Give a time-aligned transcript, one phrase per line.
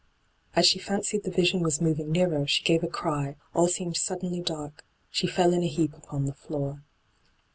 [0.55, 4.41] As she fancied the vision was moving nearer, she gave a cry, a]l seemed suddenly
[4.41, 6.81] dark— she fell in a heap upon the floor.